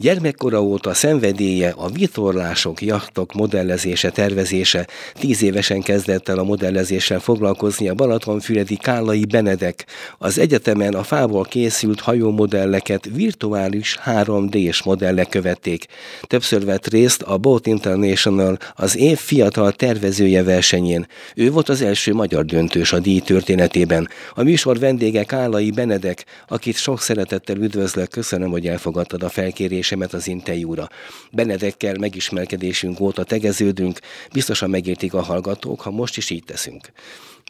[0.00, 4.86] Gyermekkora óta szenvedélye a vitorlások, jachtok modellezése, tervezése.
[5.12, 9.86] Tíz évesen kezdett el a modellezéssel foglalkozni a Balatonfüredi Kállai Benedek.
[10.18, 15.86] Az egyetemen a fából készült hajómodelleket virtuális 3D-s modellek követték.
[16.22, 21.06] Többször vett részt a Boat International az év fiatal tervezője versenyén.
[21.34, 24.08] Ő volt az első magyar döntős a díj történetében.
[24.34, 30.12] A műsor vendége Kállai Benedek, akit sok szeretettel üdvözlök, köszönöm, hogy elfogadtad a felkérést kérésemet
[30.12, 30.88] az interjúra.
[31.32, 33.98] Benedekkel megismerkedésünk óta tegeződünk,
[34.32, 36.92] biztosan megértik a hallgatók, ha most is így teszünk.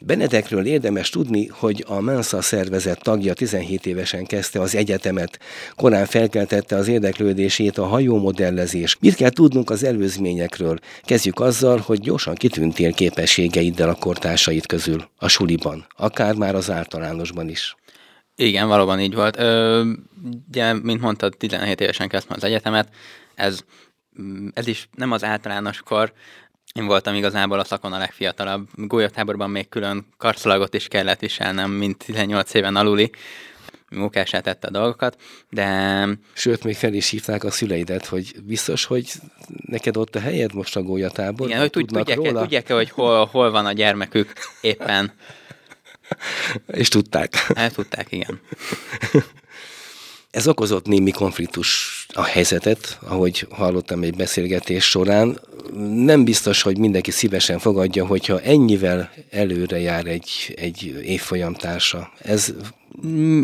[0.03, 5.39] Benedekről érdemes tudni, hogy a Mensa szervezet tagja 17 évesen kezdte az egyetemet,
[5.77, 8.97] korán felkeltette az érdeklődését a hajómodellezés.
[9.01, 10.79] Mit kell tudnunk az előzményekről?
[11.03, 17.49] Kezdjük azzal, hogy gyorsan kitűntél képességeiddel a kortársait közül, a suliban, akár már az általánosban
[17.49, 17.77] is.
[18.41, 19.39] Igen, valóban így volt.
[19.39, 19.83] Ö,
[20.49, 22.89] ugye, mint mondtad, 17 évesen kezdtem az egyetemet.
[23.35, 23.61] Ez,
[24.53, 26.13] ez is nem az általános kor.
[26.75, 28.69] Én voltam igazából a szakon a legfiatalabb.
[28.75, 33.11] Gólyatáborban még külön karszalagot is kellett viselnem, mint 18 éven aluli
[33.91, 35.17] munkását tette a dolgokat,
[35.51, 36.07] de...
[36.33, 39.13] Sőt, még fel is hívták a szüleidet, hogy biztos, hogy
[39.67, 41.49] neked ott a helyed most a gólyatáborban?
[41.49, 45.13] Igen, hogy tudják-e, tudják-e, hogy hol, hol van a gyermekük éppen.
[46.67, 47.35] És tudták.
[47.35, 48.41] Hát tudták, igen.
[50.31, 55.41] Ez okozott némi konfliktus a helyzetet, ahogy hallottam egy beszélgetés során.
[55.95, 62.13] Nem biztos, hogy mindenki szívesen fogadja, hogyha ennyivel előre jár egy, egy évfolyamtársa.
[62.19, 62.53] Ez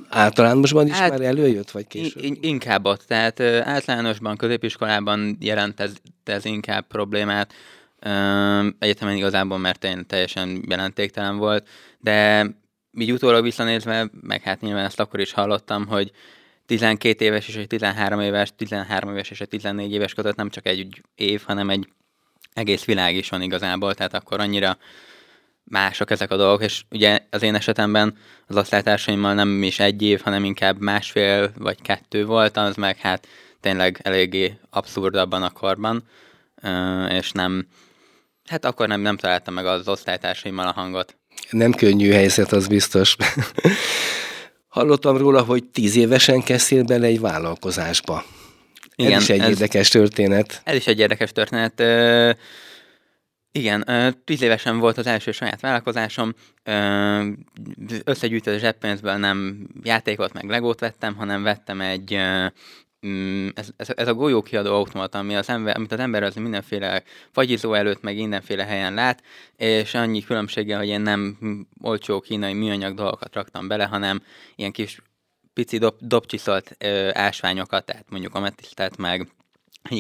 [0.09, 2.23] általánosban is hát, már előjött, vagy később?
[2.23, 3.03] In, inkább ott.
[3.07, 5.93] Tehát általánosban, középiskolában jelent ez,
[6.25, 7.53] ez inkább problémát.
[8.79, 12.47] Egyetemen igazából, mert én teljesen jelentéktelen volt, de
[12.99, 16.11] így utólag visszanézve, meg hát nyilván ezt akkor is hallottam, hogy
[16.67, 20.67] 12 éves és egy 13 éves, 13 éves és egy 14 éves között nem csak
[20.67, 21.89] egy év, hanem egy
[22.53, 24.79] egész világ is van igazából, tehát akkor annyira
[25.65, 28.17] mások ezek a dolgok, és ugye az én esetemben
[28.47, 33.29] az osztálytársaimmal nem is egy év, hanem inkább másfél vagy kettő volt, az meg hát
[33.61, 36.03] tényleg eléggé abszurd abban a korban,
[37.09, 37.67] és nem,
[38.49, 41.17] hát akkor nem, nem találtam meg az osztálytársaimmal a hangot.
[41.51, 43.17] Nem könnyű helyzet, az biztos.
[44.69, 48.25] Hallottam róla, hogy tíz évesen kezdtél bele egy vállalkozásba.
[48.97, 50.61] Igen, ez is egy ez, érdekes történet.
[50.65, 51.83] Ez is egy érdekes történet.
[53.53, 53.85] Igen,
[54.25, 56.35] tíz évesen volt az első saját vállalkozásom.
[58.05, 62.19] Összegyűjtött a zseppénzből nem játékot meg legót vettem, hanem vettem egy
[63.07, 67.03] Mm, ez, ez, ez a golyókiadó automata, ami az ember, amit az ember az mindenféle
[67.31, 69.23] fagyizó előtt, meg mindenféle helyen lát,
[69.57, 71.39] és annyi különbséggel, hogy én nem
[71.81, 74.23] olcsó kínai műanyag dolgokat raktam bele, hanem
[74.57, 74.99] ilyen kis
[75.55, 79.29] pici dob, dobcsiszolt ö, ásványokat, tehát mondjuk ametisztát, meg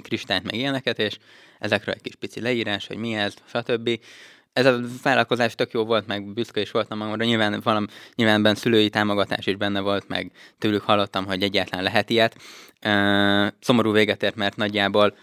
[0.02, 1.18] kristályt, meg ilyeneket, és
[1.58, 4.00] ezekről egy kis pici leírás, hogy mi ez, stb
[4.54, 7.24] ez a vállalkozás tök jó volt, meg büszke is voltam magamra.
[7.24, 12.10] Nyilván, valam, nyilván benne szülői támogatás is benne volt, meg tőlük hallottam, hogy egyáltalán lehet
[12.10, 12.36] ilyet.
[13.60, 15.16] Szomorú véget ért, mert nagyjából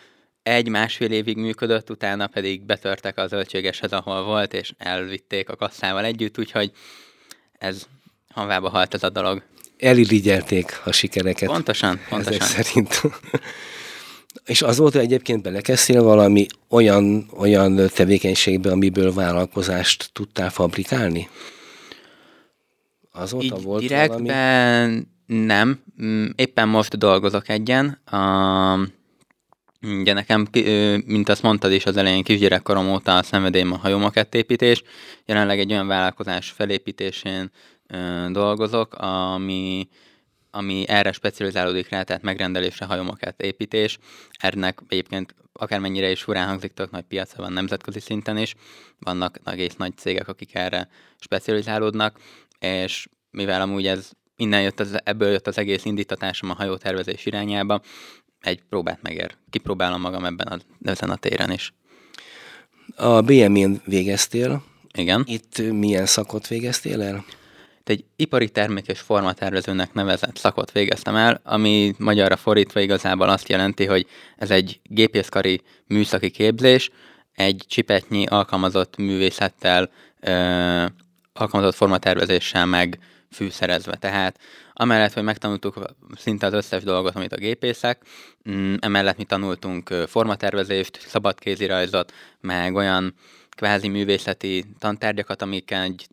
[0.43, 6.37] egy-másfél évig működött, utána pedig betörtek az zöldségeshez, ahol volt, és elvitték a kasszával együtt,
[6.39, 6.71] úgyhogy
[7.57, 7.87] ez
[8.33, 9.43] hanvába halt ez a dolog.
[9.77, 11.49] Elirigyelték a sikereket.
[11.49, 12.41] Pontosan, pontosan.
[12.41, 13.01] Ezek szerint.
[14.45, 21.29] És azóta egyébként belekezdtél valami olyan, olyan tevékenységbe, amiből vállalkozást tudtál fabrikálni?
[23.11, 24.89] Azóta Így volt direktben
[25.27, 25.45] valami?
[25.45, 25.83] nem.
[26.03, 28.01] Mm, éppen most dolgozok egyen.
[28.05, 28.89] A,
[29.81, 30.47] ugye nekem,
[31.05, 34.83] mint azt mondtad is az elején, kisgyerekkorom óta a szenvedélyem a hajómakettépítés.
[35.25, 37.51] Jelenleg egy olyan vállalkozás felépítésén
[38.31, 39.87] dolgozok, ami
[40.51, 43.97] ami erre specializálódik rá, tehát megrendelésre, hajómaket építés.
[44.39, 48.55] Ennek egyébként akármennyire is furán hangzik, tök nagy piaca van nemzetközi szinten is.
[48.99, 50.89] Vannak egész nagy cégek, akik erre
[51.19, 52.19] specializálódnak,
[52.59, 57.81] és mivel amúgy ez innen jött, az, ebből jött az egész indítatásom a hajótervezés irányába,
[58.41, 59.35] egy próbát megér.
[59.49, 60.57] Kipróbálom magam ebben a,
[60.89, 61.73] ezen a téren is.
[62.95, 64.63] A BM-én végeztél.
[64.93, 65.23] Igen.
[65.27, 67.25] Itt milyen szakot végeztél el?
[67.91, 73.85] Egy ipari termék és formatervezőnek nevezett szakot végeztem el, ami magyarra fordítva igazából azt jelenti,
[73.85, 74.05] hogy
[74.37, 76.89] ez egy gépészkari műszaki képzés,
[77.33, 79.89] egy csipetnyi alkalmazott művészettel,
[80.19, 80.85] ö,
[81.33, 82.99] alkalmazott formatervezéssel meg
[83.31, 83.95] fűszerezve.
[83.95, 84.39] Tehát
[84.73, 85.79] amellett, hogy megtanultuk
[86.15, 88.01] szinte az összes dolgot, amit a gépészek,
[88.49, 93.15] mm, emellett mi tanultunk formatervezést, szabadkézirajzot, meg olyan
[93.49, 96.07] kvázi művészeti tantárgyakat, amikkel egy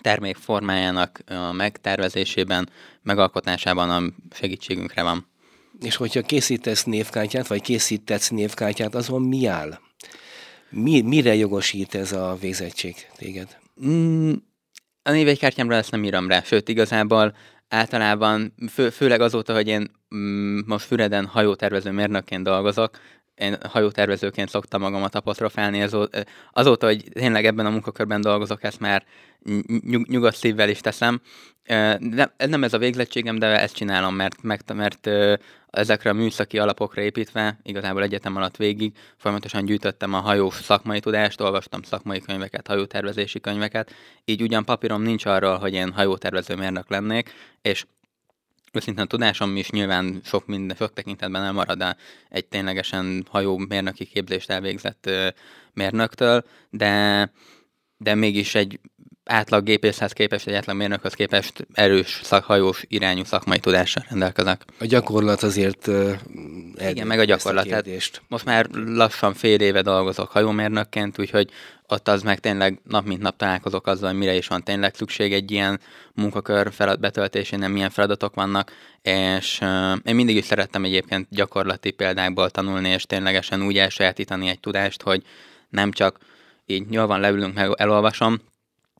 [0.00, 2.68] termék formájának a megtervezésében,
[3.02, 5.26] megalkotásában a segítségünkre van.
[5.80, 9.78] És hogyha készítesz névkártyát, vagy készítetsz névkártyát, azon mi áll?
[10.70, 13.58] Mi, mire jogosít ez a végzettség téged?
[13.86, 14.32] Mm,
[15.02, 17.36] a névegykártyámra ezt nem írom rá, sőt igazából
[17.68, 22.98] általában, fő, főleg azóta, hogy én mm, most Füreden hajótervező mérnökként dolgozok,
[23.36, 25.88] én hajótervezőként szoktam magamat apostrofálni,
[26.52, 29.04] azóta, hogy tényleg ebben a munkakörben dolgozok, ezt már
[29.84, 31.20] nyug, nyugodt szívvel is teszem.
[31.98, 35.08] Nem, nem ez a végzettségem, de ezt csinálom, mert, mert, mert
[35.70, 41.40] ezekre a műszaki alapokra építve, igazából egyetem alatt végig, folyamatosan gyűjtöttem a hajós szakmai tudást,
[41.40, 43.94] olvastam szakmai könyveket, hajótervezési könyveket,
[44.24, 47.86] így ugyan papírom nincs arról, hogy én hajótervező mérnök lennék, és
[48.76, 51.96] őszintén tudásom is nyilván sok, minden, sok tekintetben elmarad a
[52.28, 55.10] egy ténylegesen hajó mérnöki képzést elvégzett
[55.74, 57.30] mérnöktől, de,
[57.98, 58.80] de mégis egy
[59.26, 64.64] átlag gépészhez képest, egy átlag mérnökhöz képest erős szakhajós irányú szakmai tudással rendelkezek.
[64.78, 66.12] A gyakorlat azért uh,
[66.88, 67.70] Igen, meg a gyakorlat.
[67.70, 67.82] A
[68.28, 71.50] most már lassan fél éve dolgozok hajómérnökként, úgyhogy
[71.88, 75.32] ott az meg tényleg nap mint nap találkozok azzal, hogy mire is van tényleg szükség
[75.32, 75.80] egy ilyen
[76.14, 78.72] munkakör feladat betöltésénél, milyen feladatok vannak,
[79.02, 84.60] és uh, én mindig is szerettem egyébként gyakorlati példákból tanulni, és ténylegesen úgy elsajátítani egy
[84.60, 85.22] tudást, hogy
[85.68, 86.18] nem csak
[86.66, 88.40] így nyilván leülünk meg, elolvasom,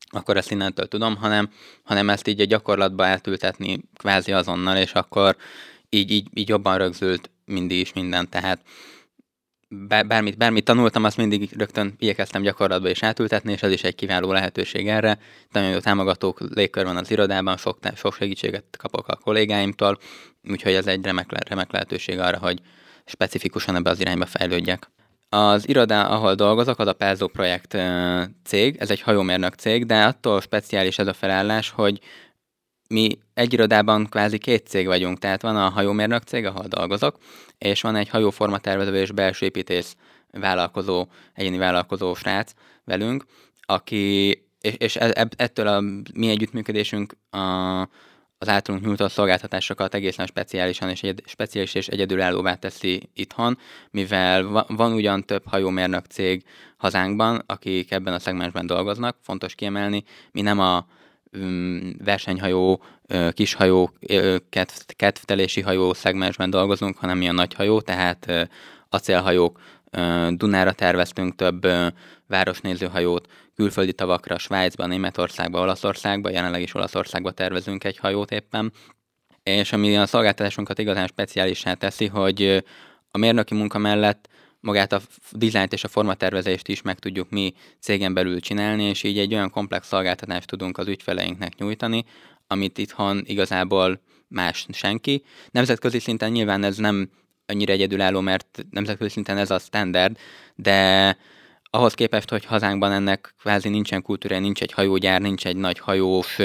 [0.09, 1.49] akkor ezt innentől tudom, hanem,
[1.83, 5.35] hanem ezt így a gyakorlatba átültetni kvázi azonnal, és akkor
[5.89, 8.61] így, így, így jobban rögzült mindig is minden, tehát
[10.07, 14.31] bármit, bármit tanultam, azt mindig rögtön igyekeztem gyakorlatba is átültetni, és ez is egy kiváló
[14.31, 15.19] lehetőség erre.
[15.51, 19.99] Nagyon jó támogatók légkör van az irodában, sok, sok segítséget kapok a kollégáimtól,
[20.49, 22.61] úgyhogy ez egy remek, remek lehetőség arra, hogy
[23.05, 24.89] specifikusan ebbe az irányba fejlődjek.
[25.29, 27.77] Az iroda, ahol dolgozok, az a Pelzo projekt
[28.43, 31.99] cég, ez egy hajómérnök cég, de attól speciális ez a felállás, hogy
[32.89, 37.17] mi egy irodában kvázi két cég vagyunk, tehát van a hajómérnök cég, ahol dolgozok,
[37.57, 39.95] és van egy hajóformatervező és belső építész
[40.31, 42.53] vállalkozó, egyéni vállalkozó srác
[42.83, 43.25] velünk,
[43.61, 44.27] aki,
[44.61, 45.81] és, és e, ettől a
[46.13, 47.81] mi együttműködésünk a,
[48.37, 53.57] az általunk nyújtott szolgáltatásokat egészen speciálisan és, egy, speciális és egyedülállóvá teszi itthon,
[53.91, 56.43] mivel va, van ugyan több hajómérnök cég
[56.77, 60.85] hazánkban, akik ebben a szegmensben dolgoznak, fontos kiemelni, mi nem a
[61.33, 62.83] um, versenyhajó,
[63.31, 63.91] kishajó,
[64.95, 68.49] kedvtelési hajó szegmensben dolgozunk, hanem mi a nagy hajó, tehát
[68.89, 69.59] acélhajók,
[70.29, 71.67] Dunára terveztünk több
[72.27, 78.71] városnézőhajót, külföldi tavakra, Svájcba, Németországba, Olaszországba, jelenleg is Olaszországba tervezünk egy hajót éppen.
[79.43, 82.63] És ami a szolgáltatásunkat igazán speciálissá teszi, hogy
[83.11, 84.29] a mérnöki munka mellett
[84.59, 85.01] magát a
[85.31, 89.49] dizájnt és a formatervezést is meg tudjuk mi cégen belül csinálni, és így egy olyan
[89.49, 92.05] komplex szolgáltatást tudunk az ügyfeleinknek nyújtani,
[92.47, 95.23] amit itthon igazából más senki.
[95.51, 97.09] Nemzetközi szinten nyilván ez nem
[97.47, 100.17] annyira egyedülálló, mert nemzetközi szinten ez a standard,
[100.55, 101.17] de
[101.69, 106.37] ahhoz képest, hogy hazánkban ennek kvázi nincsen kultúra, nincs egy hajógyár, nincs egy nagy hajós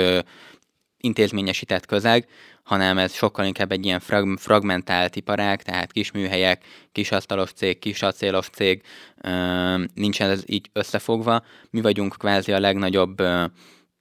[0.96, 2.28] intézményesített közeg,
[2.62, 7.78] hanem ez sokkal inkább egy ilyen frag- fragmentált iparág, tehát kis műhelyek, kis asztalos cég,
[7.78, 8.82] kis acélos cég,
[9.94, 11.44] nincsen ez így összefogva.
[11.70, 13.22] Mi vagyunk kvázi a legnagyobb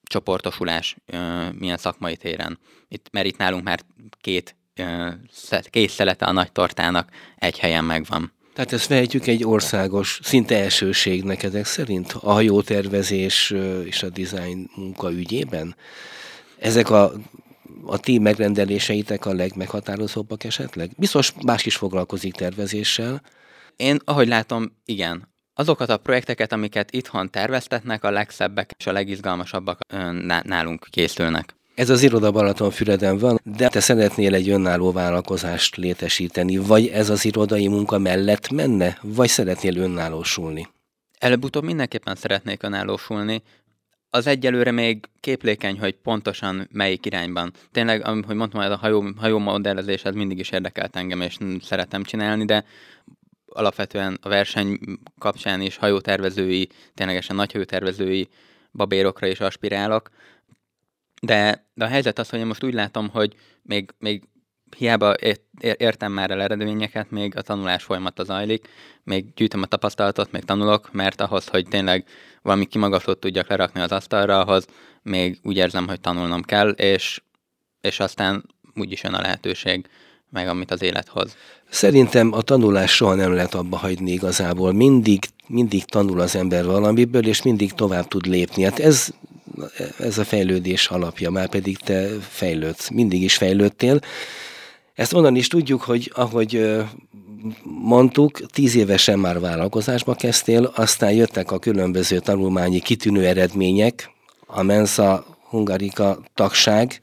[0.04, 0.95] csoportosulás
[1.51, 2.59] milyen szakmai téren.
[2.88, 3.80] Itt, mert itt nálunk már
[4.21, 4.56] két,
[5.69, 8.31] két szelete a nagy tortának egy helyen megvan.
[8.54, 13.54] Tehát ezt vehetjük egy országos, szinte elsőségnek ezek szerint a hajótervezés
[13.85, 15.76] és a design munka ügyében?
[16.59, 17.11] Ezek a,
[17.85, 20.90] a ti megrendeléseitek a legmeghatározóbbak esetleg?
[20.97, 23.21] Biztos más is foglalkozik tervezéssel.
[23.76, 25.30] Én, ahogy látom, igen.
[25.54, 29.80] Azokat a projekteket, amiket itthon terveztetnek, a legszebbek és a legizgalmasabbak
[30.44, 31.56] nálunk készülnek.
[31.75, 37.25] Ez az iroda Balatonfüreden van, de te szeretnél egy önálló vállalkozást létesíteni, vagy ez az
[37.25, 40.68] irodai munka mellett menne, vagy szeretnél önállósulni?
[41.18, 43.42] Előbb-utóbb mindenképpen szeretnék önállósulni.
[44.09, 47.51] Az egyelőre még képlékeny, hogy pontosan melyik irányban.
[47.71, 52.04] Tényleg, ahogy mondtam, ez a hajó, hajó modellezés, ez mindig is érdekelt engem, és szeretem
[52.04, 52.66] csinálni, de
[53.45, 54.80] alapvetően a verseny
[55.18, 58.30] kapcsán is hajótervezői, ténylegesen nagy hajótervezői
[58.71, 60.09] babérokra is aspirálok,
[61.25, 64.23] de, de a helyzet az, hogy én most úgy látom, hogy még, még
[64.78, 65.16] hiába
[65.78, 68.68] értem már el eredményeket, még a tanulás folyamata zajlik,
[69.04, 72.06] még gyűjtöm a tapasztalatot, még tanulok, mert ahhoz, hogy tényleg
[72.42, 74.68] valami kimagaslót tudjak lerakni az asztalra, ahhoz
[75.01, 77.21] még úgy érzem, hogy tanulnom kell, és,
[77.81, 79.90] és aztán úgyis jön a lehetőség,
[80.30, 81.35] meg amit az élet hoz.
[81.69, 84.73] Szerintem a tanulás soha nem lehet abba hagyni igazából.
[84.73, 88.64] Mindig, mindig tanul az ember valamiből, és mindig tovább tud lépni.
[88.64, 89.10] Hát ez
[90.00, 94.00] ez a fejlődés alapja, már pedig te fejlődsz, mindig is fejlődtél.
[94.94, 96.76] Ezt onnan is tudjuk, hogy ahogy
[97.64, 104.12] mondtuk, tíz évesen már vállalkozásba kezdtél, aztán jöttek a különböző tanulmányi kitűnő eredmények,
[104.46, 107.00] a Mensa Hungarika tagság.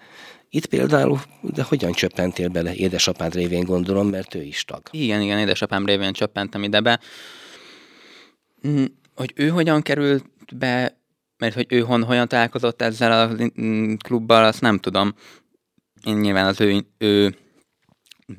[0.51, 2.75] Itt például, de hogyan csöppentél bele?
[2.75, 4.83] Édesapád révén gondolom, mert ő is tag.
[4.91, 7.01] Igen, igen, édesapám révén csöppentem ide be.
[8.67, 8.85] Mm,
[9.15, 10.99] hogy ő hogyan került be,
[11.39, 15.15] mert hogy ő hon, hogyan találkozott ezzel a mm, klubbal, azt nem tudom.
[16.05, 17.37] Én nyilván az ő, ő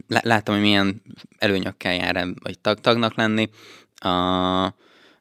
[0.08, 1.02] láttam, hogy milyen
[1.38, 3.50] előnyökkel jár, vagy tag, tagnak lenni.
[3.96, 4.10] A,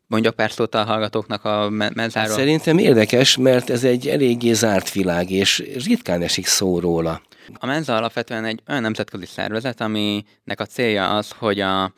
[0.06, 2.36] mondjak pár szót a hallgatóknak a menzáról.
[2.36, 7.22] Szerintem érdekes, mert ez egy eléggé zárt világ, és ritkán esik szó róla.
[7.54, 11.92] A Menza alapvetően egy olyan nemzetközi szervezet, aminek a célja az, hogy a,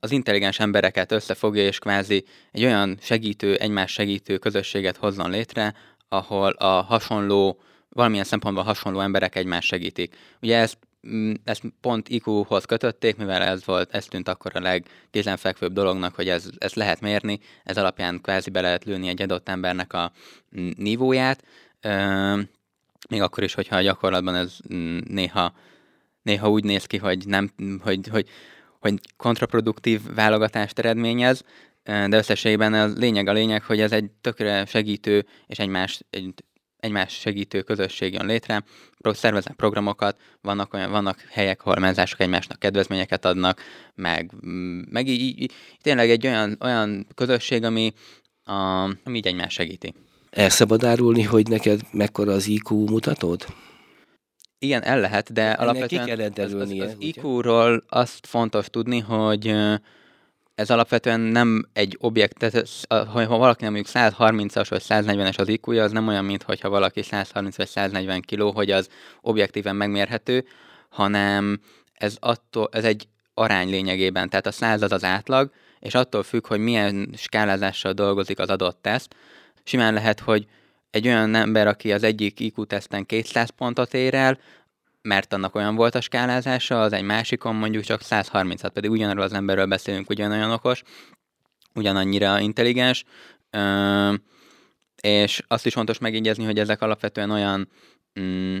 [0.00, 5.74] az intelligens embereket összefogja, és kvázi egy olyan segítő, egymás segítő közösséget hozzon létre,
[6.08, 10.16] ahol a hasonló, valamilyen szempontból hasonló emberek egymást segítik.
[10.40, 10.78] Ugye ezt
[11.08, 16.28] Mm, ezt pont IQ-hoz kötötték, mivel ez volt, ez tűnt akkor a legkézenfekvőbb dolognak, hogy
[16.28, 20.12] ez, ez lehet mérni, ez alapján kvázi be lehet lőni egy adott embernek a
[20.58, 21.44] mm, nívóját,
[23.08, 25.54] még akkor is, hogyha a gyakorlatban ez mm, néha,
[26.22, 27.50] néha úgy néz ki, hogy, nem,
[27.82, 28.28] hogy, hogy,
[28.80, 31.44] hogy kontraproduktív válogatást eredményez,
[31.82, 36.34] de összességében a lényeg a lényeg, hogy ez egy tökre segítő és egymás, egy
[36.76, 38.64] egymás segítő közösség jön létre,
[39.02, 43.60] szerveznek programokat, vannak, olyan, vannak helyek, ahol menzások egymásnak kedvezményeket adnak,
[43.94, 47.92] meg, mm, meg így, így, tényleg egy olyan, olyan közösség, ami,
[48.44, 48.52] a,
[49.04, 49.94] ami így egymás segíti.
[50.30, 53.46] El szabad árulni, hogy neked mekkora az IQ mutatód?
[54.62, 59.54] Igen, el lehet, de Ennek alapvetően az, az, az IQ-ról azt fontos tudni, hogy
[60.54, 65.80] ez alapvetően nem egy objekt, tehát ha, valaki nem mondjuk 130-as vagy 140-es az iq
[65.80, 68.88] az nem olyan, mint hogyha valaki 130 vagy 140 kg, hogy az
[69.20, 70.44] objektíven megmérhető,
[70.88, 71.60] hanem
[71.92, 76.58] ez, attól, ez egy arány lényegében, tehát a század az átlag, és attól függ, hogy
[76.58, 79.14] milyen skálázással dolgozik az adott teszt.
[79.64, 80.46] Simán lehet, hogy
[80.90, 84.38] egy olyan ember, aki az egyik IQ teszten 200 pontot ér el,
[85.02, 89.32] mert annak olyan volt a skálázása, az egy másikon mondjuk csak 136, pedig ugyanarról az
[89.32, 90.82] emberről beszélünk, ugyanolyan okos,
[91.74, 93.04] ugyanannyira intelligens,
[95.02, 97.68] és azt is fontos megjegyezni, hogy ezek alapvetően olyan,
[98.20, 98.58] mm,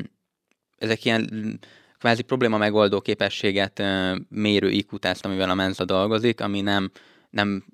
[0.78, 1.28] ezek ilyen
[1.98, 3.82] kvázi probléma megoldó képességet
[4.28, 6.90] mérő iq amivel a Mensa dolgozik, ami nem,
[7.30, 7.64] nem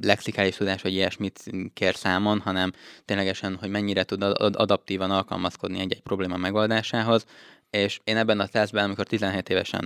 [0.00, 2.72] lexikális tudás, vagy ilyesmit kér számon, hanem
[3.04, 7.24] ténylegesen, hogy mennyire tud adaptívan alkalmazkodni egy-egy probléma megoldásához,
[7.70, 9.84] és én ebben a tesztben, amikor 17 évesen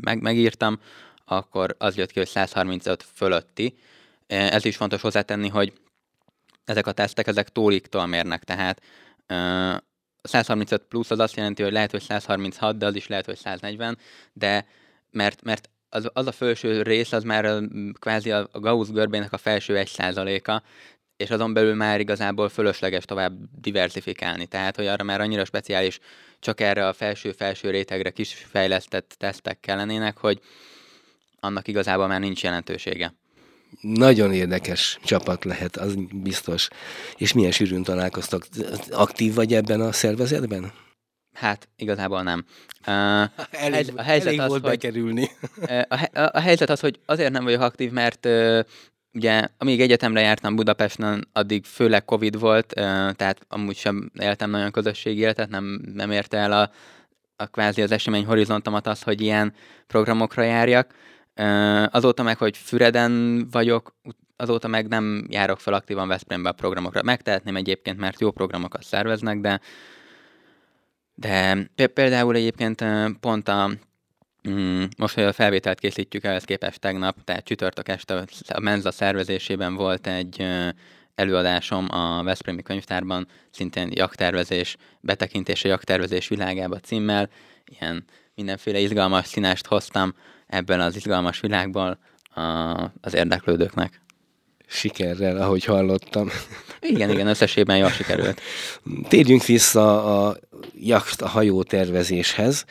[0.00, 0.80] meg, megírtam,
[1.24, 3.78] akkor az jött ki, hogy 135 fölötti.
[4.26, 5.72] E, ez is fontos hozzátenni, hogy
[6.64, 8.82] ezek a tesztek, ezek tóliktól mérnek, tehát
[10.22, 13.98] 135 plusz az azt jelenti, hogy lehet, hogy 136, de az is lehet, hogy 140,
[14.32, 14.66] de
[15.10, 17.60] mert, mert az, az a felső rész, az már
[17.92, 20.62] kvázi a Gauss görbének a felső egy százaléka,
[21.16, 24.46] és azon belül már igazából fölösleges tovább diversifikálni.
[24.46, 25.98] Tehát, hogy arra már annyira speciális,
[26.38, 30.40] csak erre a felső-felső rétegre kis fejlesztett tesztek kellenének, hogy
[31.40, 33.14] annak igazából már nincs jelentősége.
[33.80, 36.68] Nagyon érdekes csapat lehet, az biztos.
[37.16, 38.46] És milyen sűrűn találkoztak?
[38.90, 40.72] Aktív vagy ebben a szervezetben?
[41.40, 42.44] Hát, igazából nem.
[42.86, 43.28] Uh,
[43.64, 45.28] elég, a helyzet elég az, volt hogy, bekerülni.
[45.88, 48.60] a, a, a helyzet az, hogy azért nem vagyok aktív, mert uh,
[49.12, 52.66] ugye amíg egyetemre jártam Budapesten, addig főleg Covid volt,
[53.16, 56.70] tehát amúgy sem éltem nagyon közösségi életet, nem, nem érte el a,
[57.36, 59.54] a kvázi az esemény horizontomat az, hogy ilyen
[59.86, 60.94] programokra járjak.
[61.90, 63.94] Azóta meg, hogy Füreden vagyok,
[64.36, 67.02] azóta meg nem járok fel aktívan Veszprémbe a programokra.
[67.02, 69.60] Megtehetném egyébként, mert jó programokat szerveznek, de
[71.20, 72.84] de például egyébként
[73.20, 73.70] pont a
[74.48, 79.74] Mm, most, hogy a felvételt készítjük ehhez képest tegnap, tehát csütörtök este a Menza szervezésében
[79.74, 80.46] volt egy
[81.14, 87.28] előadásom a Veszprémi könyvtárban, szintén jaktervezés, a jaktervezés világába címmel.
[87.64, 90.14] Ilyen mindenféle izgalmas színást hoztam
[90.46, 91.98] ebben az izgalmas világból
[93.00, 94.00] az érdeklődőknek.
[94.70, 96.28] Sikerrel, ahogy hallottam.
[96.80, 98.40] Igen, igen, összességében jól sikerült.
[99.08, 100.36] Térjünk vissza a
[100.80, 102.64] jakt, a hajó tervezéshez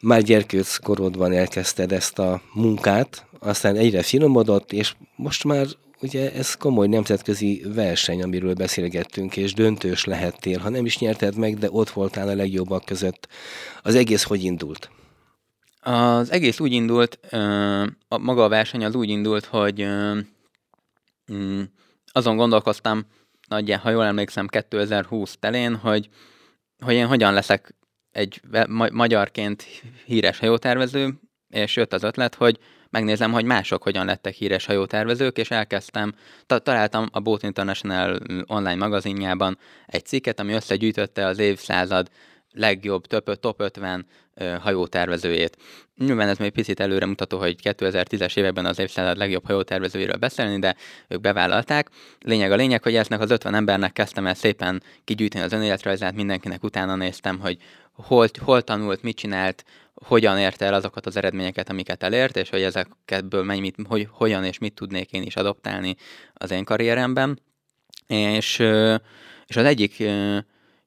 [0.00, 5.66] már gyerkőc korodban elkezdted ezt a munkát, aztán egyre finomodott, és most már
[6.00, 11.58] ugye ez komoly nemzetközi verseny, amiről beszélgettünk, és döntős lehettél, ha nem is nyerted meg,
[11.58, 13.28] de ott voltál a legjobbak között.
[13.82, 14.90] Az egész hogy indult?
[15.80, 17.18] Az egész úgy indult,
[18.08, 19.86] a maga a verseny az úgy indult, hogy
[21.32, 21.62] mm,
[22.12, 23.06] azon gondolkoztam,
[23.48, 26.08] nagyjából, ha jól emlékszem, 2020 telén, hogy,
[26.84, 27.74] hogy én hogyan leszek
[28.10, 29.62] egy ma- magyarként
[30.04, 32.58] híres hajótervező, és jött az ötlet, hogy
[32.90, 36.14] megnézem, hogy mások hogyan lettek híres hajótervezők, és elkezdtem,
[36.46, 42.08] ta- találtam a Boat International online magazinjában egy cikket, ami összegyűjtötte az évszázad
[42.52, 44.06] legjobb top, top 50
[44.60, 45.56] hajótervezőjét.
[45.96, 50.76] Nyilván ez még picit előre mutató, hogy 2010-es években az évszázad legjobb hajótervezőiről beszélni, de
[51.08, 51.88] ők bevállalták.
[52.20, 56.62] Lényeg a lényeg, hogy eznek az 50 embernek kezdtem el szépen kigyűjteni az önéletrajzát, mindenkinek
[56.62, 57.58] utána néztem, hogy
[57.92, 59.64] hol, hol tanult, mit csinált,
[59.94, 64.58] hogyan érte el azokat az eredményeket, amiket elért, és hogy ezekből mennyit, hogy hogyan és
[64.58, 65.96] mit tudnék én is adoptálni
[66.34, 67.40] az én karrieremben.
[68.06, 68.58] És,
[69.46, 70.02] és az egyik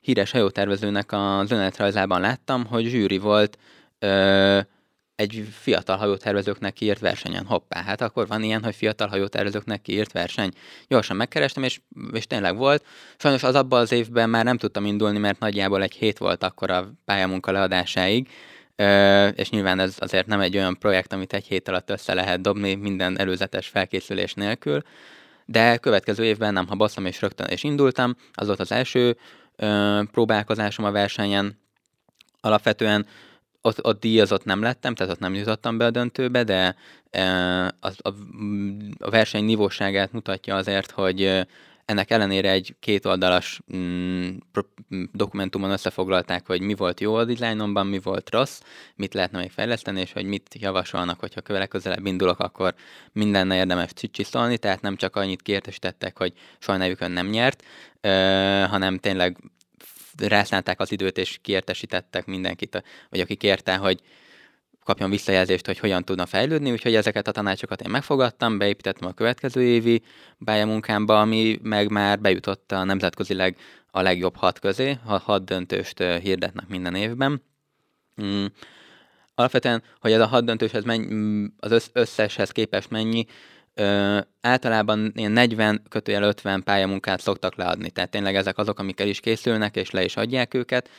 [0.01, 3.57] híres hajótervezőnek az önéletrajzában láttam, hogy zsűri volt
[3.99, 4.59] ö,
[5.15, 7.45] egy fiatal hajótervezőknek kiírt versenyen.
[7.45, 10.51] Hoppá, hát akkor van ilyen, hogy fiatal hajótervezőknek kiírt verseny.
[10.87, 11.79] Gyorsan megkerestem, és,
[12.11, 12.85] és tényleg volt.
[13.17, 16.71] Sajnos az abban az évben már nem tudtam indulni, mert nagyjából egy hét volt akkor
[16.71, 18.29] a pályamunka leadásáig,
[18.75, 22.41] Ö, és nyilván ez azért nem egy olyan projekt, amit egy hét alatt össze lehet
[22.41, 24.81] dobni minden előzetes felkészülés nélkül,
[25.45, 28.15] de következő évben nem haboztam, és rögtön és indultam.
[28.33, 29.17] Az volt az első
[29.61, 31.59] ö, próbálkozásom a versenyen.
[32.41, 33.05] Alapvetően
[33.61, 36.75] ott, ott díjazott nem lettem, tehát ott nem jutottam be a döntőbe, de
[37.79, 38.13] a, a,
[38.99, 41.47] a verseny nívóságát mutatja azért, hogy
[41.85, 44.37] ennek ellenére egy kétoldalas mm,
[45.11, 48.61] dokumentumon összefoglalták, hogy mi volt jó a dizájnomban, mi volt rossz,
[48.95, 52.73] mit lehetne még fejleszteni, és hogy mit javasolnak, hogyha közelebb indulok, akkor
[53.11, 57.63] mindenne érdemes csiszolni, tehát nem csak annyit kiértesítettek, hogy soha nem nyert,
[58.01, 58.09] ö,
[58.69, 59.37] hanem tényleg
[60.17, 64.01] rászánták az időt, és kiértesítettek mindenkit, vagy aki kérte, hogy
[64.91, 69.61] kapjon visszajelzést, hogy hogyan tudna fejlődni, úgyhogy ezeket a tanácsokat én megfogadtam, beépítettem a következő
[69.63, 70.01] évi
[70.37, 73.57] munkámba, ami meg már bejutott a nemzetközileg
[73.91, 77.43] a legjobb hat közé, a hat döntőst hirdetnek minden évben.
[78.23, 78.45] Mm.
[79.35, 83.25] Alapvetően, hogy ez a hat döntőshez mennyi, mm, az összeshez képest mennyi,
[83.73, 89.07] Ö, általában ilyen 40 kötőjel 50 pályamunkát szoktak leadni, tehát tényleg ezek azok, amik el
[89.07, 90.89] is készülnek, és le is adják őket.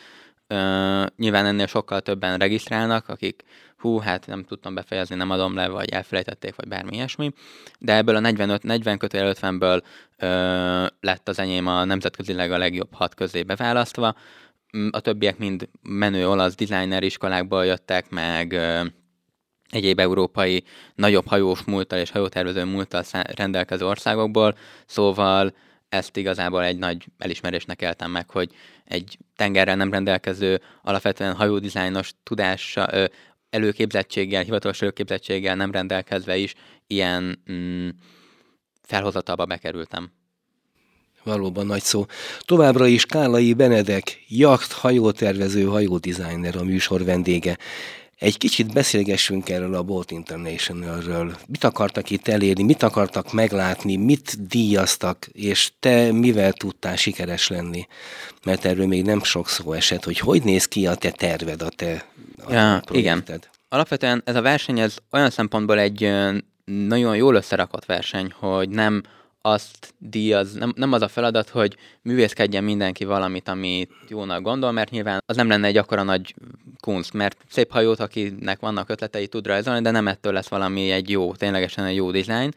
[0.46, 3.42] Ö, nyilván ennél sokkal többen regisztrálnak, akik
[3.76, 7.32] hú, hát nem tudtam befejezni, nem adom le, vagy elfelejtették, vagy bármi ilyesmi.
[7.78, 9.82] De ebből a 45, 40 kötőjel 50-ből
[10.18, 14.14] ö, lett az enyém a nemzetközileg a legjobb hat közé beválasztva.
[14.90, 18.84] A többiek mind menő olasz designer iskolákból jöttek, meg ö,
[19.72, 23.02] egyéb európai nagyobb hajós múlttal és hajótervező múlttal
[23.34, 25.54] rendelkező országokból, szóval
[25.92, 28.50] ezt igazából egy nagy elismerésnek éltem meg, hogy
[28.84, 33.08] egy tengerrel nem rendelkező, alapvetően hajódizájnos tudása,
[33.50, 36.54] előképzettséggel, hivatalos előképzettséggel nem rendelkezve is
[36.86, 37.88] ilyen mm,
[38.82, 40.12] felhozatalba bekerültem.
[41.22, 42.06] Valóban nagy szó.
[42.40, 47.58] Továbbra is Kálai Benedek, jacht, hajótervező, hajódesigner a műsor vendége.
[48.22, 51.36] Egy kicsit beszélgessünk erről a Boat Internationalről.
[51.46, 57.86] Mit akartak itt elérni, mit akartak meglátni, mit díjaztak, és te mivel tudtál sikeres lenni?
[58.44, 61.68] Mert erről még nem sok szó esett, hogy hogy néz ki a te terved, a
[61.68, 62.06] te
[62.44, 63.24] a ja, Igen.
[63.68, 66.12] Alapvetően ez a verseny ez olyan szempontból egy
[66.64, 69.02] nagyon jól összerakott verseny, hogy nem
[69.42, 74.90] azt díjaz, nem, nem az a feladat, hogy művészkedjen mindenki valamit, amit jónak gondol, mert
[74.90, 76.34] nyilván az nem lenne egy akkora nagy
[76.80, 81.10] kunst, mert szép hajót, akinek vannak ötletei, tud rajzolni, de nem ettől lesz valami egy
[81.10, 82.52] jó, ténylegesen egy jó dizájn,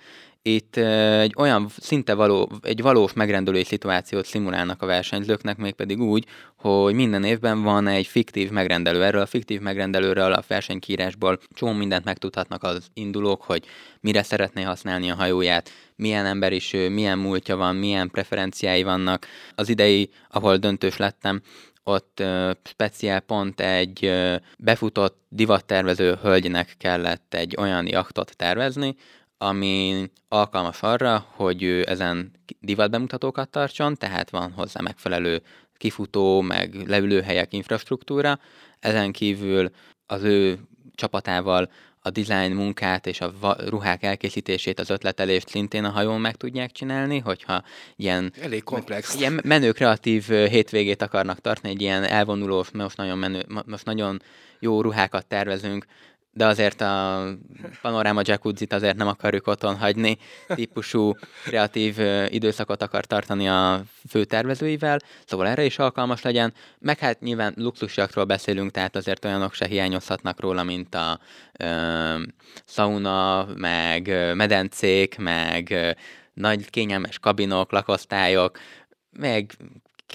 [0.47, 6.93] itt egy olyan szinte való, egy valós megrendülői szituációt szimulálnak a versenyzőknek, mégpedig úgy, hogy
[6.93, 9.03] minden évben van egy fiktív megrendelő.
[9.03, 13.65] Erről a fiktív megrendelőről a versenykírásból csomó mindent megtudhatnak az indulók, hogy
[13.99, 19.27] mire szeretné használni a hajóját, milyen ember is ő, milyen múltja van, milyen preferenciái vannak.
[19.55, 21.41] Az idei, ahol döntős lettem,
[21.83, 28.95] ott uh, speciál pont egy uh, befutott divattervező hölgynek kellett egy olyan jachtot tervezni,
[29.37, 35.41] ami alkalmas arra, hogy ő ezen divatbemutatókat tartson, tehát van hozzá megfelelő
[35.77, 38.39] kifutó, meg leülőhelyek, infrastruktúra.
[38.79, 39.69] Ezen kívül
[40.05, 40.59] az ő
[40.95, 41.69] csapatával
[42.05, 47.19] a design munkát és a ruhák elkészítését, az ötletelést szintén a hajón meg tudják csinálni,
[47.19, 47.63] hogyha
[47.95, 49.15] ilyen, Elég komplex.
[49.15, 54.21] ilyen menő kreatív hétvégét akarnak tartani, egy ilyen elvonulós, most nagyon, menő, most nagyon
[54.59, 55.85] jó ruhákat tervezünk,
[56.37, 57.23] de azért a
[57.81, 60.17] panoráma jacuzzi azért nem akarjuk otthon hagyni,
[60.47, 67.53] típusú kreatív időszakot akar tartani a főtervezőivel, szóval erre is alkalmas legyen, meg hát nyilván
[67.57, 71.19] luxusjakról beszélünk, tehát azért olyanok se hiányozhatnak róla, mint a
[71.59, 71.65] ö,
[72.65, 75.91] sauna, meg medencék, meg ö,
[76.33, 78.59] nagy kényelmes kabinok, lakosztályok,
[79.11, 79.51] meg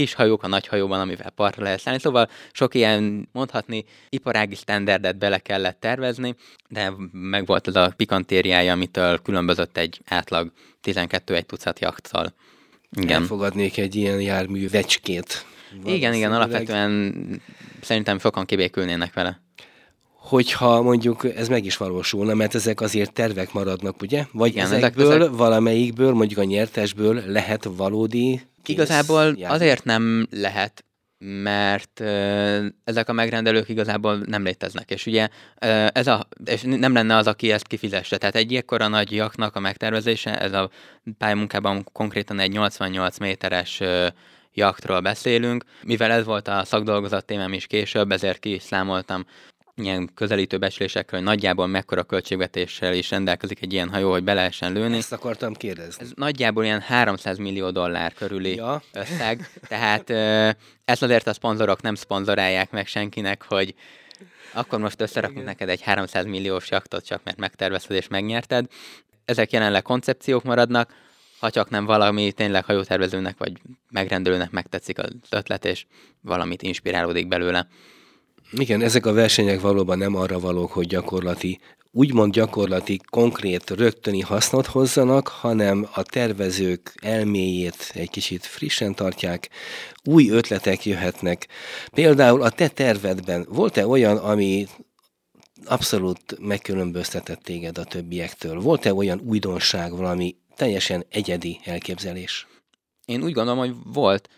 [0.00, 2.00] kis hajók a nagy hajóban, amivel partra lehet szállni.
[2.00, 6.34] Szóval sok ilyen mondhatni iparági standardet bele kellett tervezni,
[6.68, 12.34] de meg volt az a pikantériája, amitől különbözött egy átlag 12 egy tucat jachttal.
[12.96, 13.20] Igen.
[13.20, 15.46] Elfogadnék egy ilyen jármű vecskét.
[15.84, 17.14] Igen, igen, alapvetően
[17.80, 19.40] szerintem sokan kibékülnének vele
[20.30, 24.24] hogyha mondjuk ez meg is valósulna, mert ezek azért tervek maradnak, ugye?
[24.32, 29.44] Vagy Igen, ezekből, ezek, valamelyikből, mondjuk a nyertesből lehet valódi kész Igazából járni.
[29.44, 30.84] azért nem lehet,
[31.24, 32.00] mert
[32.84, 35.28] ezek a megrendelők igazából nem léteznek, és ugye
[35.92, 38.16] ez a, és nem lenne az, aki ezt kifizesse.
[38.16, 40.70] Tehát egy ekkora nagy jaknak a megtervezése, ez a
[41.18, 43.80] pályamunkában konkrétan egy 88 méteres
[44.52, 45.64] jaktról beszélünk.
[45.82, 49.24] Mivel ez volt a szakdolgozat témám is később, ezért ki is számoltam
[49.74, 54.72] ilyen közelítő becslésekről, hogy nagyjából mekkora költségvetéssel is rendelkezik egy ilyen hajó, hogy be lehessen
[54.72, 54.96] lőni.
[54.96, 56.04] Ezt akartam kérdezni.
[56.04, 58.82] Ez nagyjából ilyen 300 millió dollár körüli ja.
[58.92, 60.10] összeg, tehát
[60.84, 63.74] ezt azért a szponzorok nem szponzorálják meg senkinek, hogy
[64.52, 68.66] akkor most összerakunk neked egy 300 milliós jaktot, csak mert megtervezted és megnyerted.
[69.24, 70.94] Ezek jelenleg koncepciók maradnak,
[71.40, 73.52] ha csak nem valami tényleg hajótervezőnek vagy
[73.90, 75.86] megrendelőnek megtetszik az ötlet, és
[76.20, 77.66] valamit inspirálódik belőle.
[78.52, 81.60] Igen, ezek a versenyek valóban nem arra valók, hogy gyakorlati,
[81.92, 89.48] úgymond gyakorlati, konkrét, rögtöni hasznot hozzanak, hanem a tervezők elméjét egy kicsit frissen tartják,
[90.04, 91.48] új ötletek jöhetnek.
[91.92, 94.66] Például a te tervedben volt-e olyan, ami
[95.64, 98.60] abszolút megkülönböztetett téged a többiektől?
[98.60, 102.46] Volt-e olyan újdonság, valami teljesen egyedi elképzelés?
[103.04, 104.28] Én úgy gondolom, hogy volt.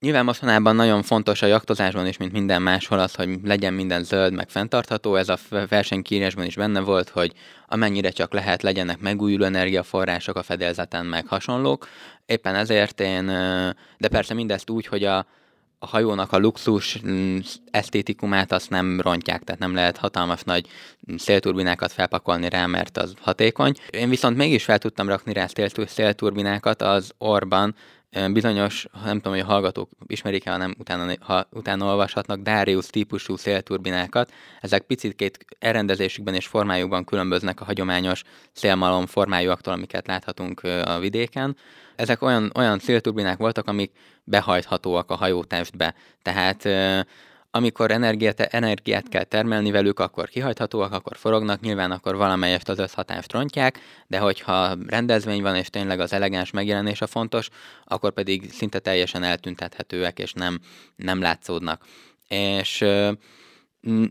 [0.00, 4.32] Nyilván mostanában nagyon fontos a jaktozásban is, mint minden máshol az, hogy legyen minden zöld,
[4.32, 5.16] meg fenntartható.
[5.16, 7.32] Ez a versenykírásban is benne volt, hogy
[7.68, 11.88] amennyire csak lehet, legyenek megújuló energiaforrások a fedélzeten, meg hasonlók.
[12.26, 13.26] Éppen ezért én,
[13.98, 15.26] de persze mindezt úgy, hogy a,
[15.78, 17.00] a hajónak a luxus
[17.70, 20.66] esztétikumát azt nem rontják, tehát nem lehet hatalmas nagy
[21.16, 23.74] szélturbinákat felpakolni rá, mert az hatékony.
[23.90, 25.46] Én viszont mégis fel tudtam rakni rá
[25.86, 27.74] szélturbinákat az Orban,
[28.32, 34.32] bizonyos, nem tudom, hogy a hallgatók ismerik-e, hanem utána, ha utána olvashatnak, Darius típusú szélturbinákat.
[34.60, 41.56] Ezek picit elrendezésükben és formájukban különböznek a hagyományos szélmalom formájúaktól, amiket láthatunk a vidéken.
[41.96, 43.92] Ezek olyan, olyan szélturbinák voltak, amik
[44.24, 45.94] behajthatóak a hajótestbe.
[46.22, 46.68] Tehát
[47.56, 53.32] amikor energiát, energiát kell termelni velük, akkor kihajthatóak, akkor forognak, nyilván akkor valamelyest az összhatást
[53.32, 57.48] rontják, de hogyha rendezvény van, és tényleg az elegáns megjelenése fontos,
[57.84, 60.60] akkor pedig szinte teljesen eltüntethetőek, és nem,
[60.96, 61.84] nem látszódnak.
[62.28, 62.84] És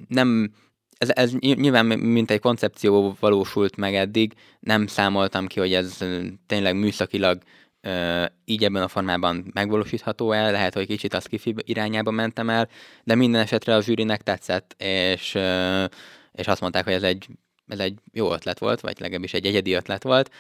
[0.08, 0.53] nem,
[0.97, 5.97] ez, ez nyilván mint egy koncepció valósult meg eddig, nem számoltam ki, hogy ez
[6.47, 7.41] tényleg műszakilag
[8.45, 12.69] így ebben a formában megvalósítható el, lehet, hogy kicsit az kifi irányába mentem el,
[13.04, 15.38] de minden esetre a zsűrinek tetszett, és,
[16.32, 17.28] és azt mondták, hogy ez egy,
[17.67, 20.32] ez egy jó ötlet volt, vagy legalábbis egy egyedi ötlet volt.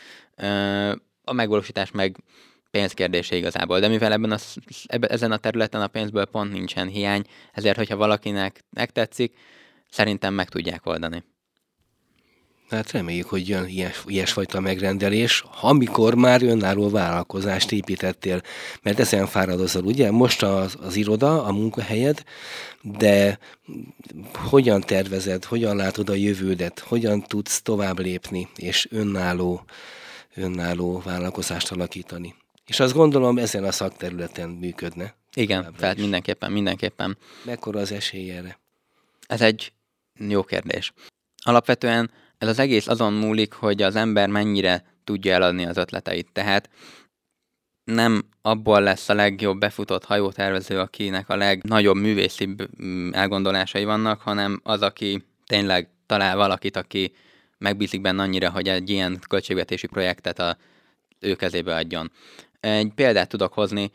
[1.23, 2.23] A megvalósítás meg
[2.71, 4.37] pénzkérdése igazából, de mivel ebben a,
[4.85, 9.37] ebben, ezen a területen a pénzből pont nincsen hiány, ezért, hogyha valakinek megtetszik,
[9.89, 11.23] szerintem meg tudják oldani.
[12.69, 18.41] Hát reméljük, hogy jön ilyes, ilyesfajta megrendelés, amikor már önálló vállalkozást építettél,
[18.81, 20.11] mert ezen fáradozol, ugye?
[20.11, 22.23] Most az, az iroda, a munkahelyed,
[22.81, 23.39] de
[24.33, 29.65] hogyan tervezed, hogyan látod a jövődet, hogyan tudsz tovább lépni, és önálló,
[30.35, 32.35] önálló vállalkozást alakítani?
[32.67, 35.15] És azt gondolom, ezen a szakterületen működne.
[35.33, 37.17] Igen, tehát mindenképpen, mindenképpen.
[37.43, 38.59] Mekkora az esély erre?
[39.27, 39.71] Ez egy
[40.17, 40.93] jó kérdés.
[41.43, 42.11] Alapvetően
[42.45, 46.31] ez az egész azon múlik, hogy az ember mennyire tudja eladni az ötleteit.
[46.31, 46.69] Tehát
[47.83, 52.55] nem abból lesz a legjobb befutott hajótervező, akinek a legnagyobb művészi
[53.11, 57.13] elgondolásai vannak, hanem az, aki tényleg talál valakit, aki
[57.57, 60.57] megbízik benne annyira, hogy egy ilyen költségvetési projektet a
[61.19, 62.11] ő kezébe adjon.
[62.59, 63.91] Egy példát tudok hozni,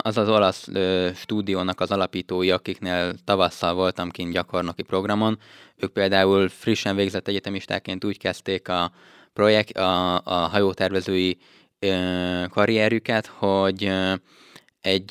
[0.00, 0.68] az az olasz
[1.14, 5.38] stúdiónak az alapítói, akiknél tavasszal voltam kint gyakornoki programon,
[5.76, 8.92] ők például frissen végzett egyetemistáként úgy kezdték a
[9.32, 11.38] projekt, a, a hajótervezői
[12.48, 13.92] karrierjüket, hogy
[14.80, 15.10] egy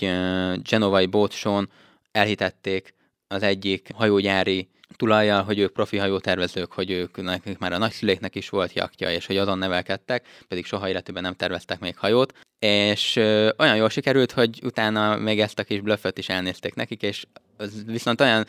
[0.69, 1.69] genovai bótsón
[2.11, 2.93] elhitették
[3.27, 8.49] az egyik hajógyári tulajjal, hogy ők profi hajótervezők, hogy ők nekik már a nagyszüléknek is
[8.49, 12.33] volt jaktja, és hogy azon nevelkedtek, pedig soha életében nem terveztek még hajót.
[12.59, 17.01] És ö, olyan jól sikerült, hogy utána még ezt a kis blöfföt is elnézték nekik,
[17.01, 17.25] és
[17.57, 18.45] az viszont olyan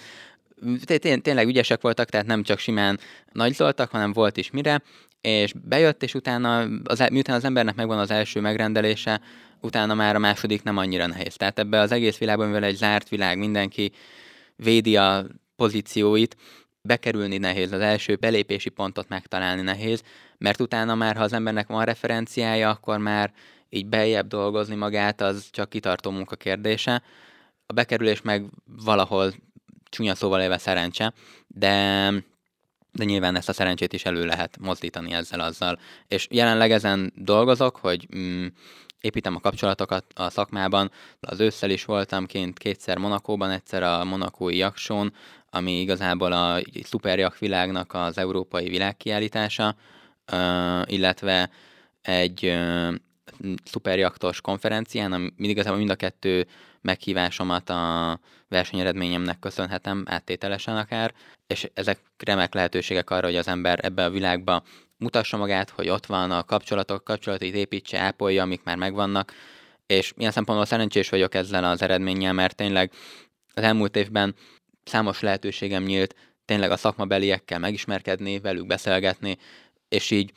[1.23, 2.99] tényleg ügyesek voltak, tehát nem csak simán
[3.33, 4.83] nagyzoltak, hanem volt is mire,
[5.21, 9.21] és bejött, és utána, az, e, miután az embernek megvan az első megrendelése,
[9.61, 11.37] utána már a második nem annyira nehéz.
[11.37, 13.93] Tehát ebbe az egész világban, mivel egy zárt világ, mindenki
[14.57, 16.37] védi a pozícióit,
[16.83, 20.03] bekerülni nehéz, az első belépési pontot megtalálni nehéz,
[20.39, 23.33] mert utána már, ha az embernek van referenciája, akkor már
[23.69, 27.03] így beljebb dolgozni magát, az csak kitartó munka kérdése.
[27.67, 28.45] A bekerülés meg
[28.85, 29.33] valahol
[29.85, 31.13] csúnya szóval éve szerencse,
[31.47, 32.11] de
[32.95, 35.79] de nyilván ezt a szerencsét is elő lehet mozdítani ezzel azzal.
[36.09, 38.47] És jelenleg ezen dolgozok, hogy mm,
[39.01, 40.91] építem a kapcsolatokat a szakmában.
[41.21, 45.13] Az ősszel is voltam kint kétszer Monakóban, egyszer a monakói jaksón,
[45.55, 49.77] ami igazából a szuperjak világnak az európai világkiállítása,
[50.85, 51.51] illetve
[52.03, 52.59] egy
[53.65, 56.47] szuperjaktos konferencián, ami igazából mind a kettő
[56.81, 61.15] meghívásomat a versenyeredményemnek köszönhetem, áttételesen akár,
[61.47, 64.63] és ezek remek lehetőségek arra, hogy az ember ebbe a világba
[64.97, 69.33] mutassa magát, hogy ott van a kapcsolatok, kapcsolatait építse, ápolja, amik már megvannak,
[69.87, 72.93] és ilyen szempontból szerencsés vagyok ezzel az eredménnyel, mert tényleg
[73.55, 74.35] az elmúlt évben
[74.85, 79.39] számos lehetőségem nyílt tényleg a szakmabeliekkel megismerkedni, velük beszélgetni,
[79.89, 80.33] és így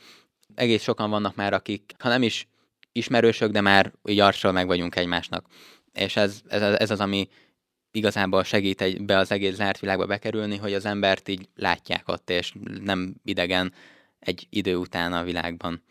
[0.54, 2.48] egész sokan vannak már, akik, ha nem is
[2.92, 5.46] ismerősök, de már így arcról meg vagyunk egymásnak.
[5.92, 7.28] És ez, ez, ez az, ami
[7.90, 12.30] igazából segít egy, be az egész zárt világba bekerülni, hogy az embert így látják ott,
[12.30, 13.72] és nem idegen
[14.18, 15.82] egy idő után a világban.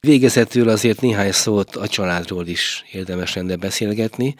[0.00, 4.34] Végezetül azért néhány szót a családról is érdemes lenne beszélgetni.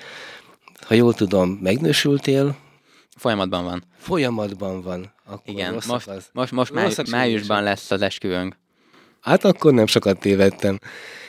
[0.80, 2.56] Ha jól tudom, megnősültél?
[3.16, 3.84] Folyamatban van.
[3.98, 5.12] Folyamatban van.
[5.24, 6.28] Akkor Igen, most, az.
[6.32, 8.56] most, most máj, májusban lesz az esküvőnk.
[9.20, 10.78] Hát akkor nem sokat tévedtem.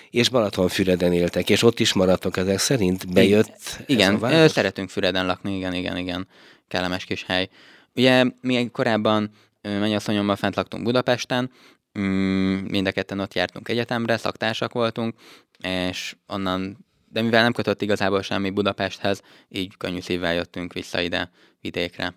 [0.10, 3.14] És Balatonfüreden éltek, és ott is maradtok ezek szerint?
[3.14, 6.28] Bejött Igen, ez szeretünk Füreden lakni, igen, igen, igen.
[6.68, 7.50] Kellemes kis hely.
[7.96, 11.52] Ugye mi korábban mennyasszonyommal fent laktunk Budapesten,
[12.00, 15.16] mm, mind a ketten ott jártunk egyetemre, szaktársak voltunk,
[15.60, 21.32] és onnan, de mivel nem kötött igazából semmi Budapesthez, így könnyű szívvel jöttünk vissza ide
[21.62, 22.16] vidékre.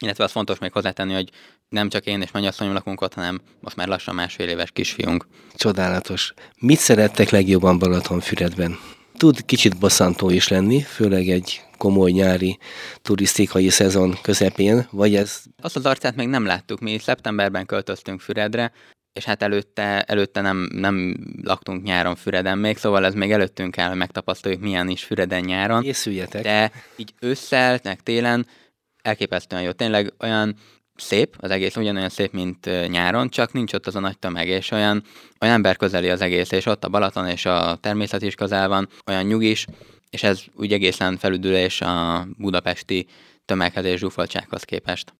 [0.00, 1.30] Illetve az fontos még hozzátenni, hogy
[1.68, 5.26] nem csak én és mennyasszonyom lakunk ott, hanem most már lassan másfél éves kisfiunk.
[5.54, 6.34] Csodálatos.
[6.58, 8.78] Mit szerettek legjobban Balatonfüredben?
[9.16, 12.58] Tud kicsit bosszantó is lenni, főleg egy komoly nyári
[13.02, 15.42] turisztikai szezon közepén, vagy ez...
[15.62, 18.72] Azt az arcát még nem láttuk, mi szeptemberben költöztünk Füredre,
[19.18, 23.88] és hát előtte, előtte nem, nem laktunk nyáron Füreden még, szóval ez még előttünk kell,
[23.88, 25.82] hogy megtapasztaljuk, milyen is Füreden nyáron.
[25.82, 26.42] Készüljetek.
[26.42, 28.46] De így ősszel, meg télen
[29.02, 29.70] elképesztően jó.
[29.70, 30.54] Tényleg olyan
[30.94, 34.70] szép, az egész ugyanolyan szép, mint nyáron, csak nincs ott az a nagy tömeg, és
[34.70, 35.02] olyan,
[35.40, 38.88] olyan ember közeli az egész, és ott a Balaton és a természet is közel van,
[39.06, 39.66] olyan nyugis,
[40.10, 43.06] és ez úgy egészen felüdülés a budapesti
[43.44, 45.12] tömeghez és zsúfoltsághoz képest.